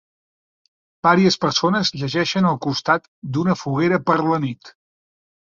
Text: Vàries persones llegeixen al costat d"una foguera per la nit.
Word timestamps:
Vàries 1.07 1.37
persones 1.43 1.93
llegeixen 2.03 2.49
al 2.53 2.59
costat 2.69 3.05
d"una 3.37 3.59
foguera 3.63 4.03
per 4.09 4.21
la 4.31 4.45
nit. 4.49 4.77